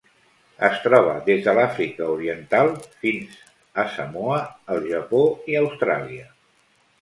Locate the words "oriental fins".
2.13-3.37